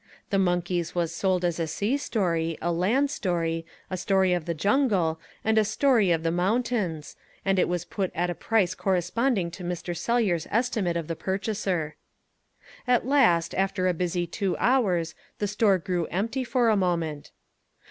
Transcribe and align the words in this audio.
The 0.31 0.39
Monkeys 0.39 0.95
was 0.95 1.13
sold 1.13 1.45
as 1.45 1.59
a 1.59 1.67
sea 1.67 1.95
story, 1.95 2.57
a 2.59 2.71
land 2.71 3.11
story, 3.11 3.67
a 3.87 3.95
story 3.95 4.33
of 4.33 4.45
the 4.45 4.55
jungle, 4.55 5.19
and 5.45 5.59
a 5.59 5.63
story 5.63 6.09
of 6.09 6.23
the 6.23 6.31
mountains, 6.31 7.15
and 7.45 7.59
it 7.59 7.67
was 7.69 7.85
put 7.85 8.11
at 8.15 8.27
a 8.31 8.33
price 8.33 8.73
corresponding 8.73 9.51
to 9.51 9.63
Mr. 9.63 9.95
Sellyer's 9.95 10.47
estimate 10.49 10.97
of 10.97 11.07
the 11.07 11.15
purchaser. 11.15 11.97
At 12.87 13.05
last 13.05 13.53
after 13.53 13.87
a 13.87 13.93
busy 13.93 14.25
two 14.25 14.57
hours, 14.57 15.13
the 15.37 15.47
store 15.47 15.77
grew 15.77 16.07
empty 16.07 16.43
for 16.43 16.69
a 16.69 16.75
moment. 16.75 17.29